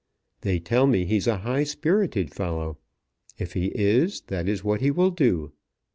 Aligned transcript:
They 0.41 0.57
tell 0.59 0.87
me 0.87 1.05
he's 1.05 1.27
a 1.27 1.37
high 1.45 1.63
spirited 1.63 2.33
fellow. 2.33 2.79
If 3.37 3.53
he 3.53 3.67
is, 3.67 4.21
that 4.29 4.49
is 4.49 4.63
what 4.63 4.81
he 4.81 4.89
will 4.89 5.11
do. 5.11 5.51